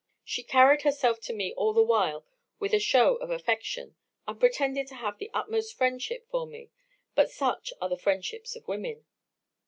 She 0.23 0.41
carried 0.41 0.81
herself 0.81 1.21
to 1.21 1.31
me 1.33 1.53
all 1.55 1.73
the 1.73 1.83
while 1.83 2.25
with 2.57 2.73
a 2.73 2.79
shew 2.79 3.17
of 3.17 3.29
affection, 3.29 3.95
and 4.27 4.39
pretended 4.39 4.87
to 4.87 4.95
have 4.95 5.19
the 5.19 5.29
utmost 5.31 5.77
friendship 5.77 6.27
for 6.31 6.47
me 6.47 6.71
But 7.13 7.29
such 7.29 7.71
are 7.79 7.87
the 7.89 7.97
friendships 7.99 8.55
of 8.55 8.67
women!" 8.67 9.05